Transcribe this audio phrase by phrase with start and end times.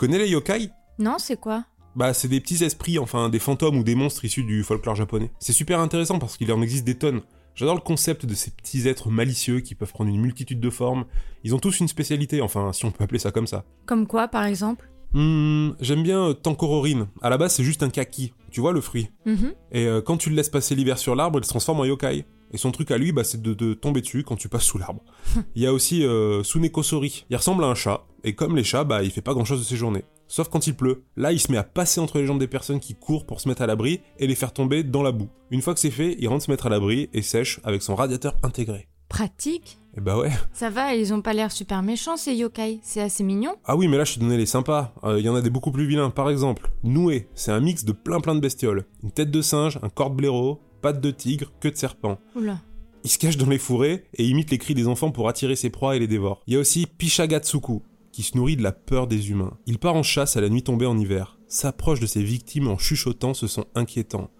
[0.00, 0.70] connais les yokai?
[0.98, 1.64] Non, c'est quoi?
[1.94, 5.30] Bah, c'est des petits esprits, enfin des fantômes ou des monstres issus du folklore japonais.
[5.40, 7.20] C'est super intéressant parce qu'il en existe des tonnes.
[7.54, 11.04] J'adore le concept de ces petits êtres malicieux qui peuvent prendre une multitude de formes.
[11.44, 13.66] Ils ont tous une spécialité, enfin, si on peut appeler ça comme ça.
[13.84, 14.88] Comme quoi, par exemple?
[15.12, 17.08] Hmm, j'aime bien euh, Tankororine.
[17.20, 18.32] À la base, c'est juste un kaki.
[18.50, 19.52] Tu vois le fruit Mhm.
[19.72, 22.24] Et euh, quand tu le laisses passer l'hiver sur l'arbre, il se transforme en yokai.
[22.52, 24.78] Et son truc à lui, bah, c'est de, de tomber dessus quand tu passes sous
[24.78, 25.02] l'arbre.
[25.54, 27.26] Il y a aussi euh, Sunekosori.
[27.30, 29.60] Il ressemble à un chat, et comme les chats, bah, il fait pas grand chose
[29.60, 30.04] de ses journées.
[30.26, 31.02] Sauf quand il pleut.
[31.16, 33.48] Là, il se met à passer entre les jambes des personnes qui courent pour se
[33.48, 35.28] mettre à l'abri et les faire tomber dans la boue.
[35.50, 37.96] Une fois que c'est fait, il rentre se mettre à l'abri et sèche avec son
[37.96, 38.86] radiateur intégré.
[39.08, 40.30] Pratique Et bah ouais.
[40.52, 42.78] Ça va, ils ont pas l'air super méchants ces yokai.
[42.84, 43.56] C'est assez mignon.
[43.64, 44.94] Ah oui, mais là, je t'ai donné les sympas.
[45.02, 46.10] Euh, Il y en a des beaucoup plus vilains.
[46.10, 48.84] Par exemple, Noué, c'est un mix de plein plein de bestioles.
[49.02, 52.18] Une tête de singe, un corps de blaireau, pattes de tigre, queue de serpent.
[52.34, 52.60] Oula.
[53.04, 55.70] Il se cache dans les fourrés et imite les cris des enfants pour attirer ses
[55.70, 56.42] proies et les dévore.
[56.46, 59.56] Il y a aussi Pishagatsuku, qui se nourrit de la peur des humains.
[59.66, 62.76] Il part en chasse à la nuit tombée en hiver, s'approche de ses victimes en
[62.76, 64.30] chuchotant ce son inquiétant.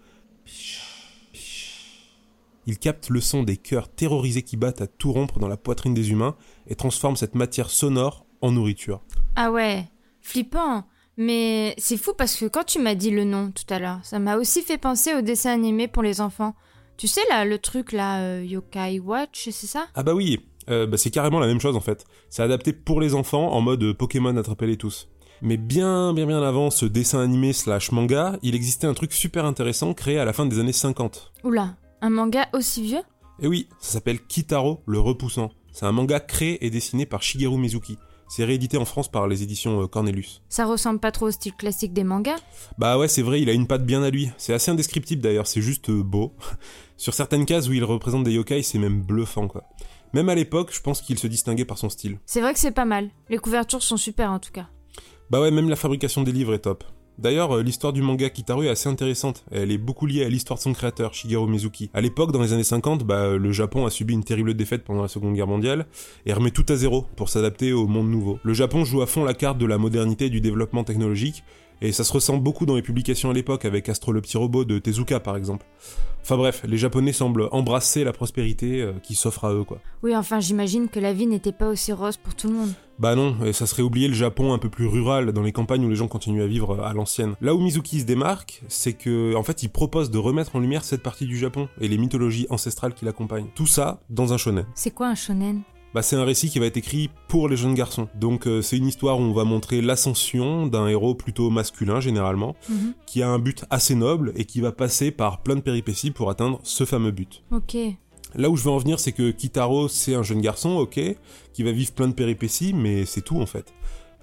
[2.67, 5.95] Il capte le son des cœurs terrorisés qui battent à tout rompre dans la poitrine
[5.95, 6.35] des humains
[6.67, 9.01] et transforme cette matière sonore en nourriture.
[9.35, 9.87] Ah ouais,
[10.21, 10.85] flippant.
[11.17, 14.19] Mais c'est fou parce que quand tu m'as dit le nom tout à l'heure, ça
[14.19, 16.55] m'a aussi fait penser au dessin animé pour les enfants.
[16.97, 19.87] Tu sais là, le truc là, euh, Yokai Watch, c'est ça?
[19.95, 20.39] Ah bah oui,
[20.69, 22.05] euh, bah c'est carrément la même chose en fait.
[22.29, 25.09] C'est adapté pour les enfants en mode Pokémon attrapez-les tous.
[25.41, 29.45] Mais bien bien bien avant ce dessin animé slash manga, il existait un truc super
[29.45, 31.31] intéressant créé à la fin des années 50.
[31.43, 33.01] Oula, un manga aussi vieux?
[33.41, 35.51] Et oui, ça s'appelle Kitaro le repoussant.
[35.71, 37.97] C'est un manga créé et dessiné par Shigeru Mizuki.
[38.33, 40.41] C'est réédité en France par les éditions euh, Cornelius.
[40.47, 42.39] Ça ressemble pas trop au style classique des mangas?
[42.77, 44.29] Bah ouais, c'est vrai, il a une patte bien à lui.
[44.37, 46.33] C'est assez indescriptible d'ailleurs, c'est juste euh, beau.
[46.95, 49.65] Sur certaines cases où il représente des yokai, c'est même bluffant quoi.
[50.13, 52.19] Même à l'époque, je pense qu'il se distinguait par son style.
[52.25, 53.09] C'est vrai que c'est pas mal.
[53.27, 54.69] Les couvertures sont super en tout cas.
[55.29, 56.85] Bah ouais, même la fabrication des livres est top.
[57.21, 59.45] D'ailleurs, euh, l'histoire du manga Kitaru est assez intéressante.
[59.51, 61.91] Elle est beaucoup liée à l'histoire de son créateur, Shigeru Mizuki.
[61.93, 64.83] À l'époque, dans les années 50, bah, euh, le Japon a subi une terrible défaite
[64.83, 65.85] pendant la Seconde Guerre mondiale
[66.25, 68.39] et remet tout à zéro pour s'adapter au monde nouveau.
[68.41, 71.43] Le Japon joue à fond la carte de la modernité et du développement technologique
[71.81, 74.65] et ça se ressent beaucoup dans les publications à l'époque avec Astro le petit robot
[74.65, 75.65] de Tezuka par exemple.
[76.21, 79.79] Enfin bref, les Japonais semblent embrasser la prospérité euh, qui s'offre à eux quoi.
[80.03, 82.73] Oui, enfin j'imagine que la vie n'était pas aussi rose pour tout le monde.
[83.01, 85.83] Bah non, et ça serait oublier le Japon un peu plus rural, dans les campagnes
[85.83, 87.33] où les gens continuent à vivre à l'ancienne.
[87.41, 90.83] Là où Mizuki se démarque, c'est que, en fait, il propose de remettre en lumière
[90.83, 93.47] cette partie du Japon et les mythologies ancestrales qui l'accompagnent.
[93.55, 94.67] Tout ça dans un shonen.
[94.75, 95.61] C'est quoi un shonen?
[95.93, 98.07] Bah c'est un récit qui va être écrit pour les jeunes garçons.
[98.15, 102.55] Donc euh, c'est une histoire où on va montrer l'ascension d'un héros plutôt masculin généralement,
[102.69, 102.93] Mhm.
[103.05, 106.29] qui a un but assez noble et qui va passer par plein de péripéties pour
[106.29, 107.43] atteindre ce fameux but.
[107.51, 107.75] Ok.
[108.35, 110.97] Là où je veux en venir, c'est que Kitaro, c'est un jeune garçon, ok,
[111.53, 113.73] qui va vivre plein de péripéties, mais c'est tout en fait.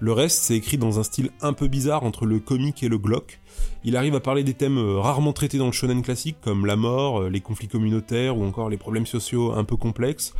[0.01, 2.97] Le reste, c'est écrit dans un style un peu bizarre entre le comique et le
[2.99, 3.41] glauque.
[3.84, 6.77] Il arrive à parler des thèmes euh, rarement traités dans le shonen classique, comme la
[6.77, 10.33] mort, euh, les conflits communautaires ou encore les problèmes sociaux un peu complexes.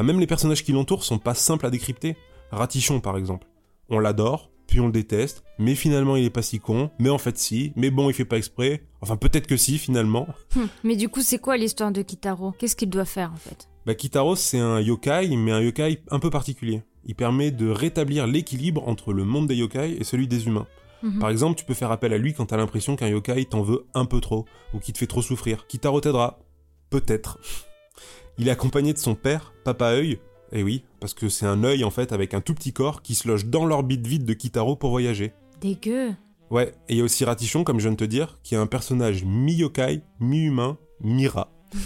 [0.00, 2.16] Enfin, même les personnages qui l'entourent sont pas simples à décrypter.
[2.52, 3.46] Ratichon, par exemple.
[3.90, 7.18] On l'adore, puis on le déteste, mais finalement il est pas si con, mais en
[7.18, 10.26] fait si, mais bon il fait pas exprès, enfin peut-être que si finalement.
[10.56, 12.52] Hum, Mais du coup, c'est quoi l'histoire de Kitaro?
[12.52, 13.68] Qu'est-ce qu'il doit faire en fait?
[13.84, 16.82] Bah Kitaro c'est un yokai, mais un yokai un peu particulier.
[17.04, 20.66] Il permet de rétablir l'équilibre entre le monde des yokai et celui des humains.
[21.02, 21.18] Mhm.
[21.18, 23.84] Par exemple, tu peux faire appel à lui quand t'as l'impression qu'un yokai t'en veut
[23.92, 25.66] un peu trop, ou qu'il te fait trop souffrir.
[25.66, 26.38] Kitaro t'aidera.
[26.88, 27.38] Peut-être.
[28.38, 30.18] Il est accompagné de son père, Papa Œil.
[30.52, 33.14] Et oui, parce que c'est un œil en fait avec un tout petit corps qui
[33.14, 35.32] se loge dans l'orbite vide de Kitaro pour voyager.
[35.60, 36.10] Dégueu.
[36.50, 38.58] Ouais, et il y a aussi Ratichon, comme je viens de te dire, qui est
[38.58, 41.52] un personnage mi-yokai, mi-humain, mi-rat.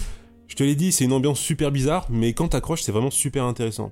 [0.47, 3.44] Je te l'ai dit, c'est une ambiance super bizarre, mais quand t'accroches, c'est vraiment super
[3.44, 3.91] intéressant.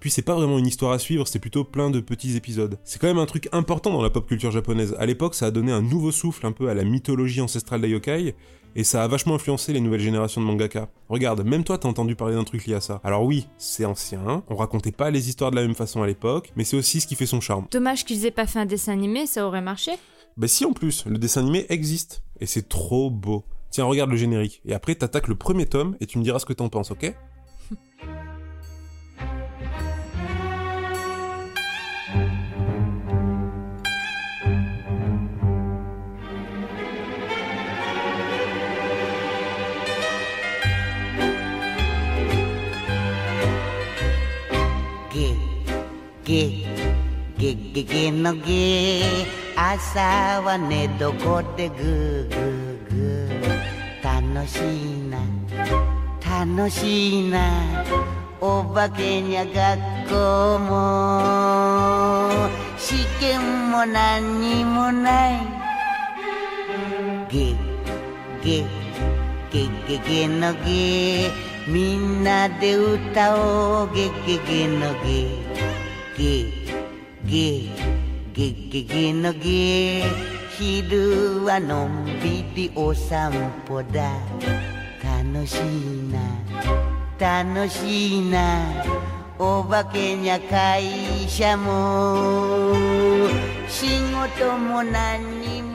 [0.00, 2.78] Puis c'est pas vraiment une histoire à suivre, c'est plutôt plein de petits épisodes.
[2.84, 4.94] C'est quand même un truc important dans la pop culture japonaise.
[4.98, 7.88] À l'époque, ça a donné un nouveau souffle un peu à la mythologie ancestrale des
[7.88, 8.34] yokai,
[8.76, 10.88] et ça a vachement influencé les nouvelles générations de mangaka.
[11.08, 13.00] Regarde, même toi t'as entendu parler d'un truc lié à ça.
[13.02, 16.52] Alors oui, c'est ancien, on racontait pas les histoires de la même façon à l'époque,
[16.54, 17.66] mais c'est aussi ce qui fait son charme.
[17.70, 19.92] Dommage qu'ils aient pas fait un dessin animé, ça aurait marché.
[20.36, 23.44] Bah si en plus, le dessin animé existe, et c'est trop beau.
[23.70, 26.46] Tiens, regarde le générique, et après t'attaques le premier tome, et tu me diras ce
[26.46, 27.12] que t'en penses, ok?
[46.38, 46.46] ゲ
[47.36, 49.02] ゲゲゲのゲ
[49.56, 55.18] 朝は寝床でグーグーグー楽しいな
[56.22, 57.84] 楽しいな。
[58.40, 62.30] お化けにゃ学校も
[62.78, 65.40] 試験もも何にもない。
[67.30, 67.54] ゲ
[68.42, 68.64] ゲ
[69.52, 71.30] ゲゲゲのゲ
[71.68, 73.94] みんなで歌おう。
[73.94, 75.37] ゲゲゲのゲ
[76.18, 76.46] ゲ
[77.24, 77.70] ゲ
[78.34, 80.02] ゲゲゲのゲ
[80.58, 83.30] 昼はのんびりお散
[83.68, 84.18] 歩だ
[85.04, 85.62] 楽しい
[86.12, 86.18] な
[87.20, 88.84] 楽しいな
[89.38, 90.90] お化けにゃ会
[91.28, 92.74] 社も
[93.68, 95.67] 仕事も何にも